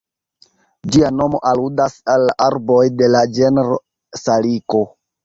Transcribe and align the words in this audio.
Ĝia 0.93 1.11
nomo 1.17 1.41
aludas 1.49 1.97
al 2.13 2.25
la 2.29 2.35
arboj 2.47 2.79
de 3.03 3.11
la 3.17 3.21
genro 3.41 3.79
Saliko. 4.23 4.83